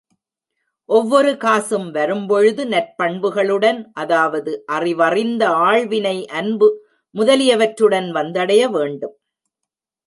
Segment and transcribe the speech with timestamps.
[0.89, 6.69] ஒவ்வொரு காசும் வரும்பொழுது நற்பண்புகளுடன் அதாவது அறிவறிந்த ஆள்வினை அன்பு
[7.15, 9.15] முதலியவற்றுடன் வந்தடைய வேண்டும்.